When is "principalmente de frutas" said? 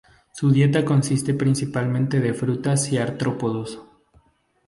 1.35-2.91